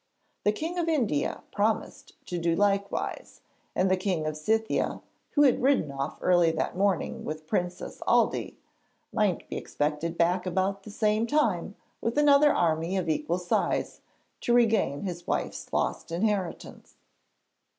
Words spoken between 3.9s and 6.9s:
King of Scythia (who had ridden off early that